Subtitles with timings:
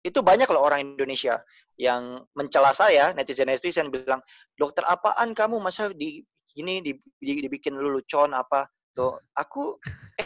[0.00, 1.44] Itu banyak loh orang Indonesia
[1.76, 4.20] yang mencela saya, netizen-netizen bilang,
[4.56, 6.20] dokter apaan kamu masa di
[6.52, 8.68] gini di, di, dibikin lelucon apa?
[8.92, 9.80] Tuh, aku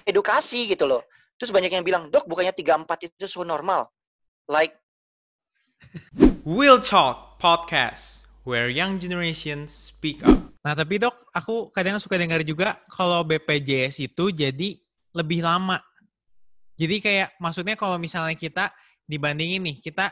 [0.09, 1.03] edukasi gitu loh.
[1.39, 3.91] Terus banyak yang bilang, dok bukannya 34 itu so normal.
[4.47, 4.79] Like,
[6.45, 10.55] Will Talk Podcast, where young generations speak up.
[10.65, 14.81] Nah, tapi dok, aku kadang suka dengar juga kalau BPJS itu jadi
[15.13, 15.81] lebih lama.
[16.75, 18.75] Jadi kayak maksudnya kalau misalnya kita
[19.07, 20.11] dibandingin nih, kita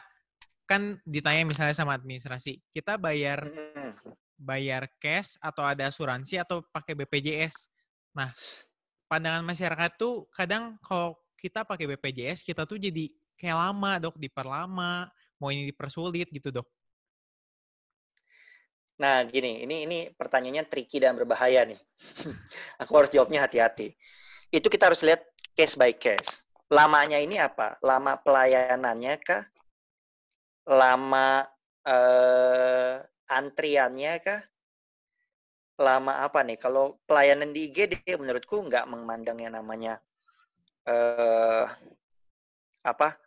[0.67, 3.93] kan ditanya misalnya sama administrasi, kita bayar hmm,
[4.39, 7.67] bayar cash atau ada asuransi atau pakai BPJS.
[8.15, 8.31] Nah,
[9.11, 15.11] pandangan masyarakat tuh kadang kalau kita pakai BPJS, kita tuh jadi kayak lama, Dok, diperlama,
[15.43, 16.69] mau ini dipersulit gitu, Dok.
[19.03, 21.81] Nah, gini, ini ini pertanyaannya tricky dan berbahaya nih.
[22.87, 23.99] Aku harus jawabnya hati-hati.
[24.55, 25.27] Itu kita harus lihat
[25.59, 26.47] case by case.
[26.71, 27.81] Lamanya ini apa?
[27.83, 29.43] Lama pelayanannya kah?
[30.69, 31.43] Lama
[31.83, 34.41] eh, antriannya kah?
[35.81, 36.61] Lama apa nih?
[36.61, 39.99] Kalau pelayanan di IGD menurutku nggak memandang yang namanya
[40.87, 41.67] eh,
[42.85, 43.19] apa?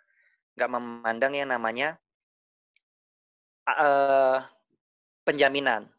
[0.56, 2.00] Nggak memandang yang namanya
[3.68, 4.40] eh,
[5.26, 5.90] penjaminan.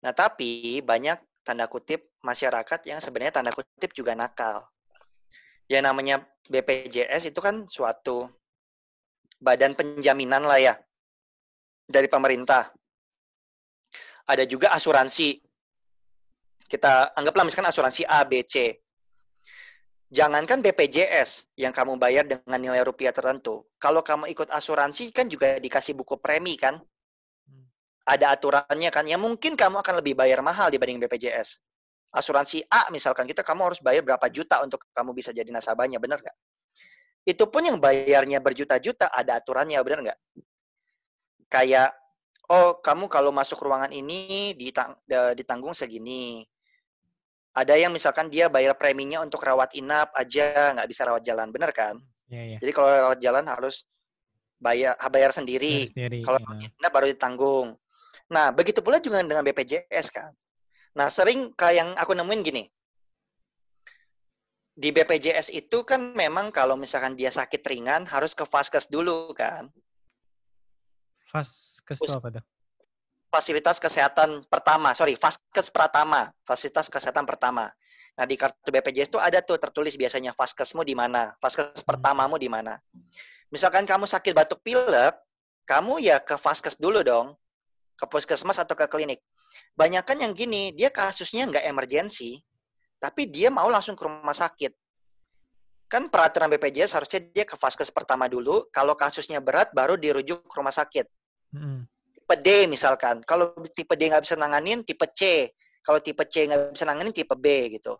[0.00, 4.64] Nah, tapi banyak tanda kutip masyarakat yang sebenarnya tanda kutip juga nakal.
[5.66, 6.16] Yang namanya
[6.50, 8.26] BPJS itu kan suatu
[9.38, 10.74] badan penjaminan lah ya
[11.86, 12.74] dari pemerintah.
[14.26, 15.38] Ada juga asuransi.
[16.70, 18.78] Kita anggaplah misalkan asuransi A, B, C.
[20.10, 23.66] Jangankan BPJS yang kamu bayar dengan nilai rupiah tertentu.
[23.78, 26.78] Kalau kamu ikut asuransi kan juga dikasih buku premi kan?
[28.10, 31.62] ada aturannya kan, ya mungkin kamu akan lebih bayar mahal dibanding BPJS.
[32.10, 36.18] Asuransi A misalkan kita kamu harus bayar berapa juta untuk kamu bisa jadi nasabahnya, benar
[36.18, 36.36] nggak?
[37.22, 40.18] Itu pun yang bayarnya berjuta-juta ada aturannya, benar nggak?
[41.46, 41.94] Kayak,
[42.50, 44.98] oh kamu kalau masuk ruangan ini ditang
[45.38, 46.42] ditanggung segini.
[47.54, 51.70] Ada yang misalkan dia bayar preminya untuk rawat inap aja, nggak bisa rawat jalan, benar
[51.70, 51.98] kan?
[52.26, 52.58] Iya, iya.
[52.58, 53.86] Jadi kalau rawat jalan harus
[54.58, 55.90] bayar bayar sendiri.
[55.90, 57.78] Sendiri, Kalau rawat inap baru ditanggung.
[58.30, 60.30] Nah, begitu pula juga dengan BPJS kan.
[60.98, 62.64] Nah, sering kayak yang aku nemuin gini.
[64.74, 69.68] Di BPJS itu kan memang kalau misalkan dia sakit ringan harus ke Vaskes dulu kan.
[71.30, 72.44] Vaskes itu apa, Dok?
[73.30, 77.70] Fasilitas kesehatan pertama, sorry, Vaskes pertama, fasilitas kesehatan pertama.
[78.18, 82.50] Nah, di kartu BPJS itu ada tuh tertulis biasanya Vaskesmu di mana, Vaskes pertamamu di
[82.50, 82.74] mana.
[83.54, 85.14] Misalkan kamu sakit batuk pilek,
[85.70, 87.38] kamu ya ke Vaskes dulu dong
[88.00, 89.20] ke puskesmas atau ke klinik.
[89.74, 92.38] Banyak kan yang gini, dia kasusnya nggak emergensi,
[93.00, 94.72] tapi dia mau langsung ke rumah sakit.
[95.90, 100.54] Kan peraturan BPJS harusnya dia ke vaskes pertama dulu, kalau kasusnya berat baru dirujuk ke
[100.54, 101.06] rumah sakit.
[101.56, 101.82] Mm-mm.
[102.14, 105.50] Tipe D misalkan, kalau tipe D nggak bisa nanganin, tipe C.
[105.82, 107.98] Kalau tipe C nggak bisa nanganin, tipe B gitu.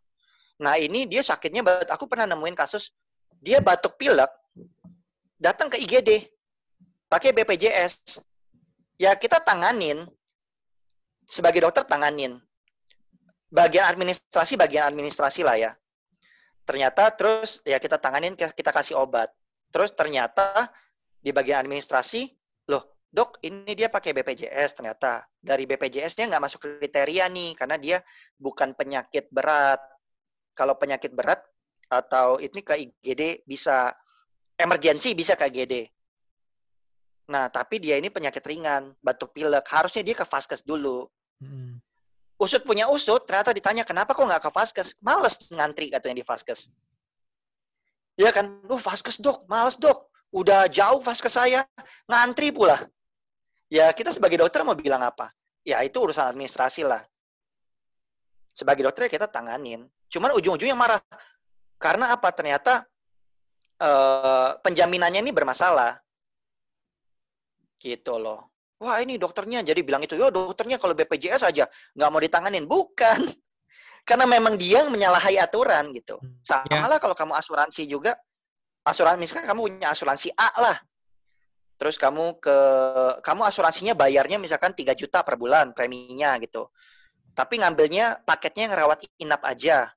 [0.60, 2.92] Nah ini dia sakitnya, aku pernah nemuin kasus,
[3.40, 4.28] dia batuk pilek,
[5.40, 6.28] datang ke IGD,
[7.08, 8.20] pakai BPJS,
[9.00, 10.04] ya kita tanganin
[11.30, 12.34] sebagai dokter tanganin.
[13.50, 15.72] Bagian administrasi bagian administrasi lah ya.
[16.66, 19.30] Ternyata terus ya kita tanganin kita kasih obat.
[19.70, 20.66] Terus ternyata
[21.22, 22.26] di bagian administrasi
[22.66, 25.22] loh dok ini dia pakai BPJS ternyata.
[25.38, 27.98] Dari BPJS-nya nggak masuk kriteria nih karena dia
[28.34, 29.78] bukan penyakit berat.
[30.54, 31.42] Kalau penyakit berat
[31.90, 33.90] atau ini ke IGD bisa
[34.54, 35.74] emergensi bisa ke IGD
[37.30, 39.62] Nah, tapi dia ini penyakit ringan, batuk pilek.
[39.70, 41.06] Harusnya dia ke vaskes dulu.
[42.40, 44.96] Usut punya usut, ternyata ditanya, kenapa kok nggak ke vaskes?
[45.04, 46.72] Males ngantri katanya di vaskes.
[48.16, 50.08] Ya kan, lu vaskes dok, males dok.
[50.32, 51.68] Udah jauh vaskes saya,
[52.08, 52.80] ngantri pula.
[53.68, 55.30] Ya kita sebagai dokter mau bilang apa?
[55.62, 57.04] Ya itu urusan administrasi lah.
[58.56, 59.84] Sebagai dokter ya kita tanganin.
[60.08, 61.00] Cuman ujung-ujungnya marah.
[61.76, 62.28] Karena apa?
[62.32, 62.88] Ternyata
[63.78, 65.96] eh, penjaminannya ini bermasalah
[67.80, 68.48] gitu loh.
[68.80, 72.64] Wah ini dokternya jadi bilang itu, yo dokternya kalau BPJS aja nggak mau ditanganin.
[72.64, 73.28] Bukan.
[74.08, 76.16] Karena memang dia yang menyalahi aturan gitu.
[76.16, 76.88] Hmm, Sama ya.
[76.88, 78.16] lah kalau kamu asuransi juga.
[78.80, 80.76] Asuransi, misalkan kamu punya asuransi A lah.
[81.76, 82.56] Terus kamu ke
[83.20, 86.72] kamu asuransinya bayarnya misalkan 3 juta per bulan preminya gitu.
[87.36, 89.92] Tapi ngambilnya paketnya yang rawat inap aja.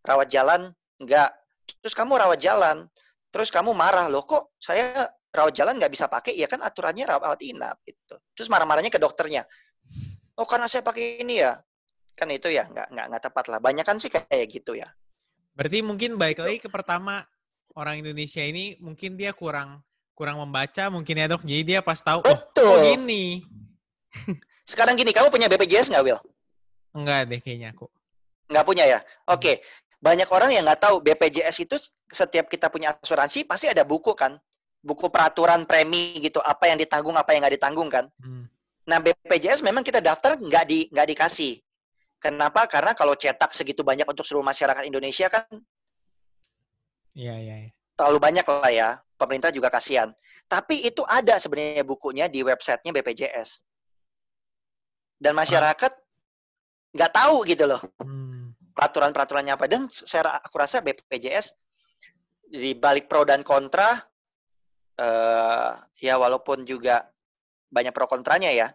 [0.00, 1.36] Rawat jalan enggak.
[1.84, 2.88] Terus kamu rawat jalan.
[3.32, 7.40] Terus kamu marah, loh kok saya rawat jalan nggak bisa pakai, ya kan aturannya rawat
[7.40, 8.20] inap gitu.
[8.36, 9.48] Terus marah-marahnya ke dokternya.
[10.36, 11.56] Oh karena saya pakai ini ya,
[12.12, 13.58] kan itu ya nggak nggak nggak tepat lah.
[13.58, 14.88] Banyak kan sih kayak gitu ya.
[15.56, 17.24] Berarti mungkin baik lagi ke pertama
[17.76, 19.80] orang Indonesia ini mungkin dia kurang
[20.12, 21.42] kurang membaca mungkin ya dok.
[21.44, 22.68] Jadi dia pas tahu, oh, Betul.
[22.68, 23.42] oh gini.
[24.70, 26.20] Sekarang gini, kamu punya BPJS nggak, Will?
[26.92, 27.88] Enggak deh kayaknya aku.
[28.52, 29.00] Nggak punya ya?
[29.26, 29.64] Oke.
[30.02, 31.76] Banyak orang yang nggak tahu BPJS itu
[32.10, 34.36] setiap kita punya asuransi pasti ada buku kan?
[34.82, 38.10] Buku peraturan premi gitu, apa yang ditanggung, apa yang nggak ditanggung kan?
[38.18, 38.50] Hmm.
[38.82, 41.62] Nah, BPJS memang kita daftar nggak di nggak dikasih.
[42.18, 42.66] Kenapa?
[42.66, 45.46] Karena kalau cetak segitu banyak untuk seluruh masyarakat Indonesia kan
[47.14, 47.70] Iya, iya, iya.
[47.94, 48.88] terlalu banyak lah ya.
[49.18, 50.10] Pemerintah juga kasihan.
[50.50, 53.62] Tapi itu ada sebenarnya bukunya di websitenya BPJS.
[55.22, 55.92] Dan masyarakat
[56.92, 58.50] nggak tahu gitu loh Hmm.
[58.74, 59.66] peraturan-peraturannya apa.
[59.70, 61.54] Dan saya aku rasa BPJS
[62.50, 63.96] di balik pro dan kontra,
[64.98, 65.72] eh,
[66.02, 67.06] ya walaupun juga
[67.72, 68.68] banyak pro kontranya ya,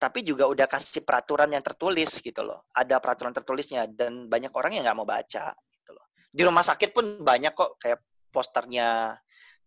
[0.00, 2.68] tapi juga udah kasih peraturan yang tertulis gitu loh.
[2.72, 6.06] Ada peraturan tertulisnya dan banyak orang yang nggak mau baca gitu loh.
[6.32, 8.00] Di rumah sakit pun banyak kok kayak
[8.32, 9.16] posternya.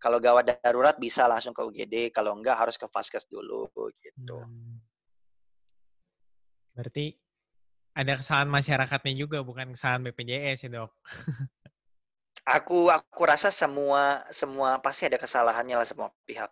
[0.01, 3.71] Kalau gawat darurat bisa langsung ke UGD, kalau enggak harus ke Vaskes dulu
[4.03, 4.35] gitu.
[4.35, 4.83] Hmm.
[6.75, 7.15] Berarti
[7.95, 10.91] ada kesalahan masyarakatnya juga, bukan kesalahan BPJS ya dok.
[12.43, 16.51] Aku aku rasa semua semua pasti ada kesalahannya lah semua pihak.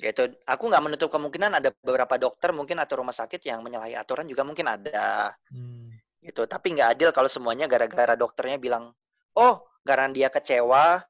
[0.00, 4.26] Yaitu aku nggak menutup kemungkinan ada beberapa dokter mungkin atau rumah sakit yang menyalahi aturan
[4.26, 5.94] juga mungkin ada Hmm.
[6.24, 6.48] gitu.
[6.48, 8.90] Tapi nggak adil kalau semuanya gara-gara dokternya bilang,
[9.36, 11.04] oh, gara dia kecewa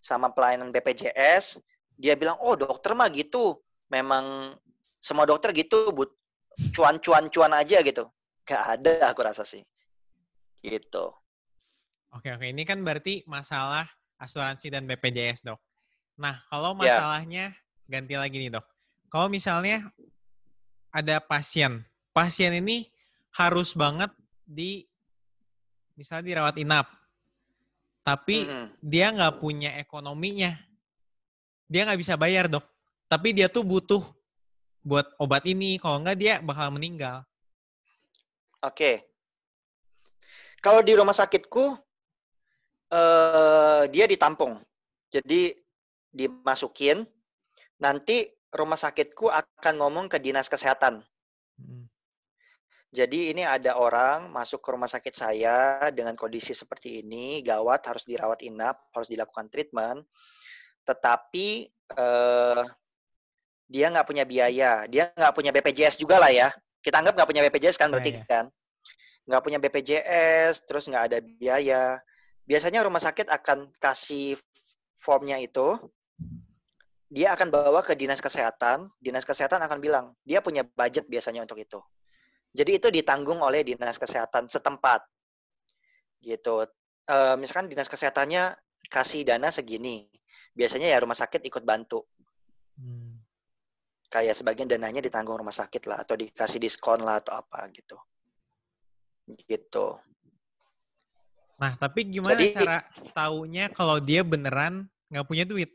[0.00, 1.58] sama pelayanan BPJS,
[1.98, 3.58] dia bilang, oh dokter mah gitu,
[3.90, 4.54] memang
[5.02, 6.14] semua dokter gitu, but
[6.72, 8.06] cuan-cuan-cuan aja gitu.
[8.46, 9.62] Gak ada aku rasa sih.
[10.62, 11.04] Gitu.
[12.16, 13.84] Oke oke, ini kan berarti masalah
[14.16, 15.60] asuransi dan BPJS dok.
[16.16, 16.96] Nah kalau Ya.
[16.96, 17.52] masalahnya
[17.84, 18.64] ganti lagi nih dok.
[19.12, 19.84] Kalau misalnya
[20.88, 21.84] ada pasien,
[22.16, 22.88] pasien ini
[23.36, 24.08] harus banget
[24.48, 24.88] di
[25.92, 26.88] misalnya dirawat inap,
[28.00, 28.72] tapi Mm-mm.
[28.80, 30.56] dia nggak punya ekonominya,
[31.68, 32.64] dia nggak bisa bayar dok.
[33.12, 34.02] Tapi dia tuh butuh
[34.80, 37.22] buat obat ini, kalau nggak dia bakal meninggal.
[38.64, 39.04] Oke.
[40.64, 41.85] Kalau di rumah sakitku,
[42.92, 44.58] eh dia ditampung.
[45.10, 45.54] Jadi
[46.10, 47.04] dimasukin,
[47.80, 51.04] nanti rumah sakitku akan ngomong ke dinas kesehatan.
[51.60, 51.86] Hmm.
[52.96, 55.56] Jadi ini ada orang masuk ke rumah sakit saya
[55.92, 60.00] dengan kondisi seperti ini, gawat, harus dirawat inap, harus dilakukan treatment,
[60.86, 62.62] tetapi eh,
[63.68, 66.48] dia nggak punya biaya, dia nggak punya BPJS juga lah ya.
[66.80, 68.24] Kita anggap nggak punya BPJS kan berarti Ya, ya.
[68.24, 68.44] kan?
[69.26, 71.98] Nggak punya BPJS, terus nggak ada biaya.
[72.46, 74.38] Biasanya rumah sakit akan kasih
[74.94, 75.76] formnya itu,
[77.10, 81.58] dia akan bawa ke dinas kesehatan, dinas kesehatan akan bilang, dia punya budget biasanya untuk
[81.58, 81.82] itu.
[82.56, 85.04] Jadi itu ditanggung oleh dinas kesehatan setempat.
[86.22, 86.66] Gitu.
[87.06, 88.54] Eh, misalkan dinas kesehatannya
[88.88, 90.08] kasih dana segini.
[90.56, 92.06] Biasanya ya rumah sakit ikut bantu.
[92.80, 93.20] Hmm.
[94.08, 97.98] Kayak sebagian dananya ditanggung rumah sakit lah atau dikasih diskon lah atau apa gitu.
[99.26, 99.86] Gitu.
[101.56, 102.84] Nah, tapi gimana Jadi- cara
[103.16, 105.72] taunya kalau dia beneran nggak punya duit?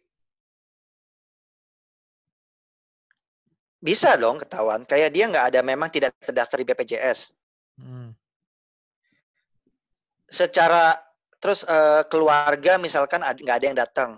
[3.81, 4.85] Bisa dong ketahuan.
[4.85, 7.33] Kayak dia nggak ada memang tidak terdaftar di BPJS.
[7.81, 8.13] Hmm.
[10.29, 11.01] Secara
[11.41, 14.11] terus eh, keluarga misalkan ad- nggak ada yang datang.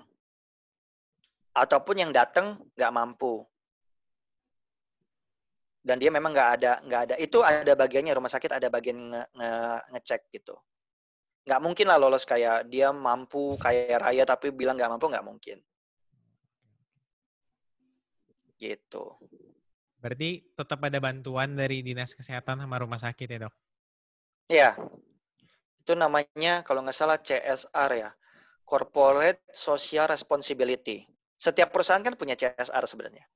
[1.56, 3.48] Ataupun yang datang nggak mampu.
[5.80, 7.16] Dan dia memang nggak ada nggak ada.
[7.16, 10.60] Itu ada bagiannya rumah sakit ada bagian nge- nge- ngecek gitu.
[11.44, 15.58] Nggak mungkin lah lolos kayak dia mampu kayak raya tapi bilang nggak mampu nggak mungkin.
[18.56, 19.06] Gitu.
[20.00, 23.54] Berarti tetap ada bantuan dari dinas kesehatan sama rumah sakit ya dok?
[24.48, 24.72] Iya.
[25.84, 28.10] Itu namanya kalau nggak salah CSR ya.
[28.64, 31.04] Corporate Social Responsibility.
[31.36, 33.28] Setiap perusahaan kan punya CSR sebenarnya.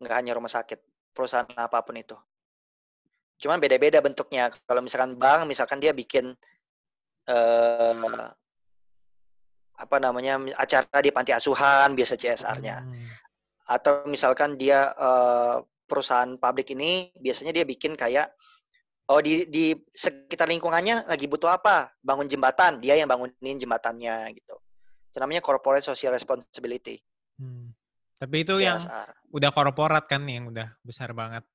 [0.00, 0.80] Nggak hanya rumah sakit.
[1.12, 2.16] Perusahaan apa pun itu.
[3.36, 4.48] Cuman beda-beda bentuknya.
[4.64, 6.32] Kalau misalkan bank, misalkan dia bikin
[7.28, 7.92] eh,
[9.78, 12.82] apa namanya acara di panti asuhan biasa CSR-nya.
[12.82, 13.06] Hmm.
[13.68, 15.56] Atau misalkan dia eh,
[15.88, 18.32] perusahaan pabrik ini biasanya dia bikin kayak
[19.08, 21.92] oh di di sekitar lingkungannya lagi butuh apa?
[22.00, 24.56] Bangun jembatan, dia yang bangunin jembatannya gitu.
[25.08, 27.00] Itu namanya corporate social responsibility.
[27.40, 27.72] Hmm.
[28.18, 29.30] Tapi itu yang CSR.
[29.30, 31.46] udah korporat kan yang udah besar banget.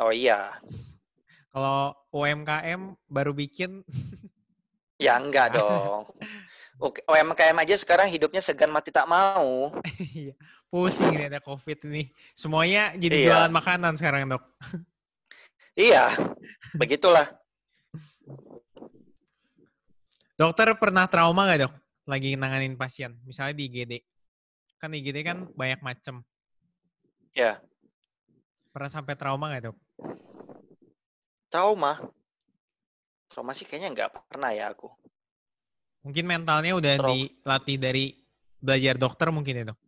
[0.00, 0.52] Oh iya.
[1.52, 3.82] Kalau UMKM baru bikin,
[5.00, 6.04] Ya enggak dong.
[6.80, 9.68] Oke, UMKM aja sekarang hidupnya segan mati tak mau.
[10.16, 10.32] iya,
[10.68, 12.08] pusing ini ada COVID ini.
[12.32, 13.26] Semuanya jadi Iya.
[13.28, 14.44] jualan makanan sekarang dok.
[15.76, 16.08] Iya.
[16.76, 17.28] Begitulah.
[20.36, 21.74] Dokter pernah trauma nggak dok?
[22.08, 23.92] Lagi nanganin pasien, misalnya di IGD.
[24.80, 26.24] Kan IGD kan banyak macem.
[27.36, 27.60] Ya,
[28.72, 29.76] Pernah sampai trauma nggak dok?
[31.50, 31.98] trauma.
[33.30, 34.90] Trauma sih kayaknya nggak pernah ya aku.
[36.02, 37.14] Mungkin mentalnya udah Trauma.
[37.14, 38.04] dilatih dari
[38.58, 39.78] belajar dokter mungkin ya dok?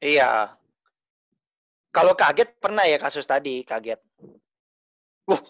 [0.00, 0.30] Iya.
[1.92, 4.00] Kalau kaget pernah ya kasus tadi, kaget.
[5.28, 5.42] Wuh,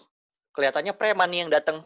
[0.51, 1.79] kelihatannya preman nih yang datang.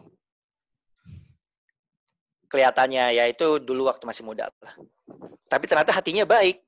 [2.49, 4.73] Kelihatannya ya itu dulu waktu masih muda lah.
[5.45, 6.65] Tapi ternyata hatinya baik.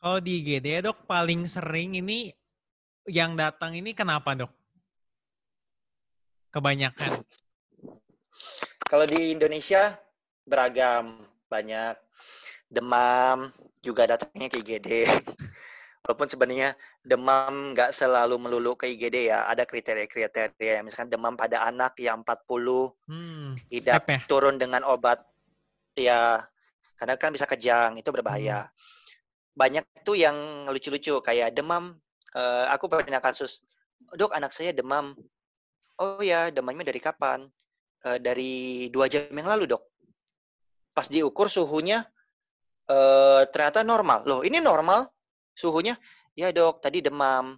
[0.00, 2.30] Kalau di IGD ya dok, paling sering ini
[3.10, 4.59] yang datang ini kenapa dok?
[6.50, 7.22] Kebanyakan.
[8.90, 9.94] Kalau di Indonesia
[10.44, 11.94] beragam, banyak
[12.70, 13.50] demam
[13.82, 14.88] juga datangnya ke IGD.
[16.06, 20.82] Walaupun sebenarnya demam nggak selalu melulu ke IGD ya, ada kriteria-kriteria.
[20.82, 24.20] Misalkan demam pada anak yang 40 Hmm, tidak ya?
[24.30, 25.22] turun dengan obat
[25.98, 26.42] ya
[26.98, 28.70] karena kan bisa kejang itu berbahaya
[29.54, 30.36] banyak tuh yang
[30.70, 31.98] lucu-lucu kayak demam
[32.34, 33.62] eh, aku pernah kasus
[34.16, 35.12] dok anak saya demam
[36.00, 37.44] oh ya demamnya dari kapan?
[38.00, 38.52] "Eh, dari
[38.88, 39.82] dua jam yang lalu dok.
[40.96, 42.00] Pas diukur suhunya
[42.90, 44.24] eh, ternyata normal.
[44.26, 45.06] Loh ini normal
[45.54, 45.94] suhunya?
[46.34, 47.54] Ya dok tadi demam.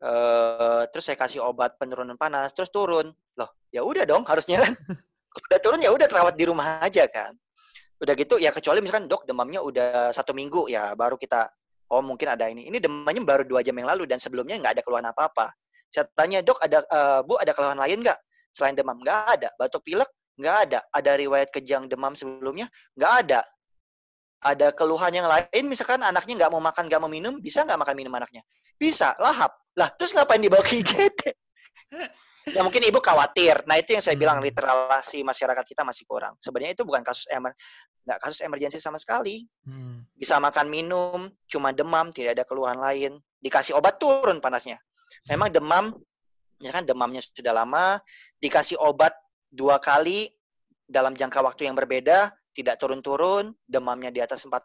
[0.00, 3.10] Eh, terus saya kasih obat penurunan panas terus turun.
[3.36, 4.72] Loh ya udah dong harusnya kan.
[5.34, 7.34] Kalau udah turun ya udah terawat di rumah aja kan.
[8.00, 11.50] Udah gitu ya kecuali misalkan dok demamnya udah satu minggu ya baru kita
[11.92, 12.70] oh mungkin ada ini.
[12.70, 15.46] Ini demamnya baru dua jam yang lalu dan sebelumnya nggak ada keluhan apa apa
[15.90, 18.18] saya tanya dok ada eh, bu ada keluhan lain nggak?
[18.54, 19.48] Selain demam nggak ada.
[19.58, 20.06] Batuk pilek
[20.38, 20.78] nggak ada.
[20.94, 23.42] Ada riwayat kejang demam sebelumnya nggak ada.
[24.40, 27.94] Ada keluhan yang lain misalkan anaknya nggak mau makan nggak mau minum bisa nggak makan
[27.98, 28.46] minum anaknya?
[28.78, 29.52] Bisa lahap.
[29.74, 31.20] Lah terus ngapain dibawa ke IGD
[32.56, 33.66] ya mungkin ibu khawatir.
[33.66, 34.46] Nah itu yang saya bilang Hmm.
[34.46, 36.38] literasi masyarakat kita masih kurang.
[36.38, 37.52] Sebenarnya itu bukan kasus emer
[38.06, 39.42] nggak kasus emergensi sama sekali.
[39.66, 40.06] Hmm.
[40.16, 43.18] bisa makan minum cuma demam tidak ada keluhan lain.
[43.42, 44.78] Dikasih obat turun panasnya
[45.28, 45.84] memang demam
[46.60, 47.98] misalkan demamnya sudah lama
[48.38, 49.16] dikasih obat
[49.48, 50.28] dua kali
[50.84, 54.58] dalam jangka waktu yang berbeda tidak turun-turun demamnya di atas 40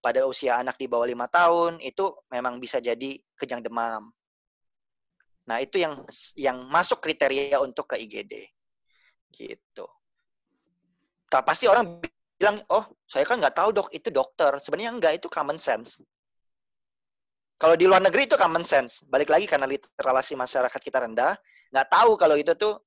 [0.00, 4.12] pada usia anak di bawah lima tahun itu memang bisa jadi kejang demam.
[5.44, 6.04] Nah itu yang
[6.36, 8.48] yang masuk kriteria untuk ke IGD
[9.32, 9.86] gitu.
[11.28, 12.00] Tak pasti orang
[12.36, 13.88] bilang oh saya kan nggak tahu dok.
[13.92, 14.56] Itu dokter.
[14.60, 16.00] Sebenarnya enggak itu common sense
[17.54, 19.06] kalau di luar negeri itu common sense.
[19.06, 21.38] Balik lagi karena literasi masyarakat kita rendah
[21.70, 22.78] nggak tahu kalau itu tuh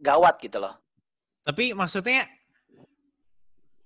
[0.00, 0.76] gawat gitu loh.
[1.46, 2.28] Tapi maksudnya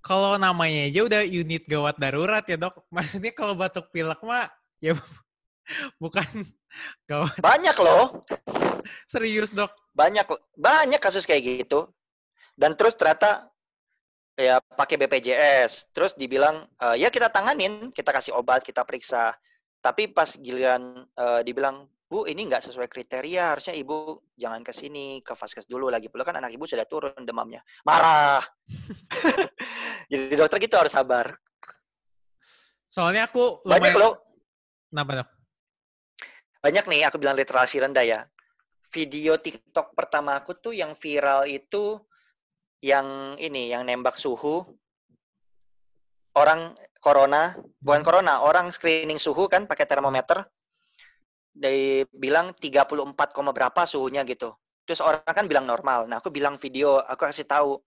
[0.01, 2.83] kalau namanya aja udah unit gawat darurat ya dok.
[2.91, 4.51] Maksudnya kalau batuk pilek mah
[4.83, 4.97] ya
[6.03, 6.27] bukan
[7.11, 7.37] gawat.
[7.39, 8.25] Banyak loh.
[9.07, 9.71] Serius dok.
[9.95, 10.25] banyak
[10.57, 11.87] banyak kasus kayak gitu.
[12.57, 13.49] Dan terus ternyata
[14.39, 19.35] ya pakai BPJS terus dibilang "Eh, ya kita tanganin kita kasih obat kita periksa.
[19.81, 25.23] Tapi pas giliran eh, dibilang bu ini nggak sesuai kriteria harusnya ibu jangan ke sini
[25.23, 25.89] ke vaskes dulu.
[25.89, 27.63] Lagi pula kan anak ibu sudah turun demamnya.
[27.87, 28.43] Marah.
[30.11, 31.31] Jadi dokter gitu harus sabar.
[32.91, 34.03] Soalnya aku banyak lumayan...
[34.03, 34.15] loh.
[34.91, 35.29] Kenapa dok?
[36.61, 38.21] banyak nih aku bilang literasi rendah ya.
[38.93, 41.97] Video TikTok pertama aku tuh yang viral itu
[42.81, 44.65] yang ini yang nembak suhu.
[46.37, 46.73] Orang
[47.03, 50.47] corona bukan corona orang screening suhu kan pakai termometer.
[51.51, 54.55] Dia bilang 34, koma berapa suhunya gitu.
[54.87, 56.07] Terus orang kan bilang normal.
[56.07, 57.83] Nah aku bilang video aku kasih tahu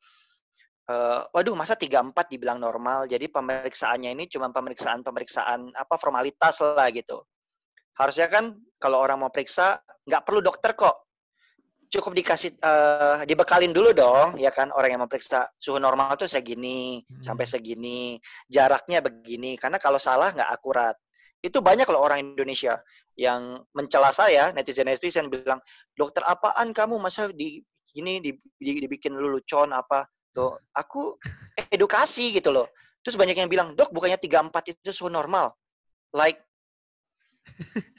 [0.92, 3.08] eh, waduh masa 34 dibilang normal?
[3.08, 7.24] Jadi pemeriksaannya ini cuma pemeriksaan pemeriksaan apa formalitas lah gitu.
[7.96, 11.04] Harusnya kan kalau orang mau periksa nggak perlu dokter kok
[11.94, 14.74] cukup dikasih eh, dibekalin dulu dong ya kan?
[14.74, 17.22] Orang yang mau periksa suhu normal tuh segini Hmm.
[17.22, 18.18] sampai segini
[18.50, 19.54] jaraknya begini.
[19.62, 20.98] Karena kalau salah nggak akurat.
[21.44, 22.82] Itu banyak loh orang Indonesia
[23.14, 25.62] yang mencela saya netizen netizen bilang
[25.94, 26.98] dokter apaan kamu?
[26.98, 27.62] Masa di
[27.94, 30.10] gini di- di- dibikin lelucon apa?
[30.34, 31.14] Tuh aku
[31.70, 32.74] edukasi gitu loh.
[33.06, 35.52] Terus banyak yang bilang dok bukannya 34 itu suhu normal?
[36.16, 36.42] Like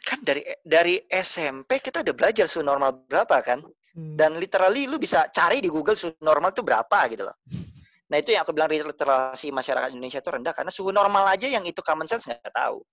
[0.05, 3.61] kan dari dari SMP kita udah belajar suhu normal berapa kan
[3.95, 4.19] Hmm.
[4.19, 7.37] dan literally lu bisa cari di Google suhu normal itu berapa gitu loh.
[8.05, 11.65] Nah itu yang aku bilang literasi masyarakat Indonesia itu rendah karena suhu normal aja yang
[11.65, 12.85] itu common sense nggak tahu.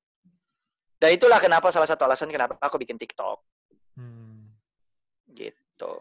[1.02, 3.44] Dan itulah kenapa salah satu alasan kenapa aku bikin TikTok
[4.00, 4.56] Hmm.
[5.36, 6.00] gitu.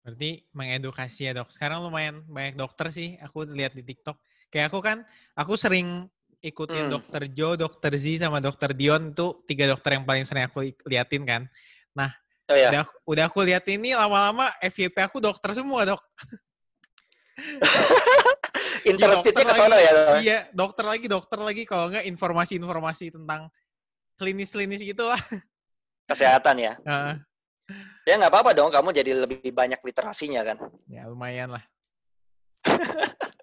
[0.00, 1.52] Berarti mengedukasi ya dok.
[1.52, 4.16] Sekarang lumayan banyak dokter sih aku lihat di TikTok.
[4.48, 5.04] Kayak aku kan,
[5.36, 6.08] aku sering
[6.40, 6.92] ikutin Hmm.
[6.98, 11.24] dokter Joe, dokter Z, sama dokter Dion itu tiga dokter yang paling sering aku liatin
[11.24, 11.44] kan.
[12.50, 16.02] Oh ya, Udah, udah aku lihat ini lama-lama FYP aku dokter semua dok.
[18.90, 19.86] Interestednya ke dokter sono lagi.
[19.86, 19.92] ya.
[20.18, 21.62] Iya, dokter lagi, dokter lagi.
[21.62, 23.46] Kalau nggak informasi-informasi tentang
[24.18, 25.22] klinis-klinis gitu lah.
[26.10, 26.74] Kesehatan ya.
[26.82, 27.14] Heeh.
[28.02, 30.58] Ya nggak apa-apa dong, kamu jadi lebih banyak literasinya kan.
[30.90, 31.62] ya lumayan lah.